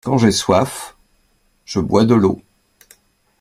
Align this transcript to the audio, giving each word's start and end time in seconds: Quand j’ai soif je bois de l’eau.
Quand 0.03 0.17
j’ai 0.17 0.31
soif 0.31 0.95
je 1.63 1.79
bois 1.79 2.05
de 2.05 2.15
l’eau. 2.15 2.41